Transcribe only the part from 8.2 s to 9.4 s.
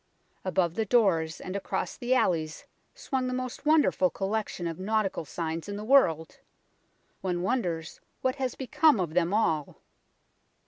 what has become of them